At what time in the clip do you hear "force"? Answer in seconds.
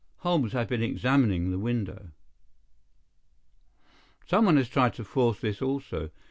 5.03-5.39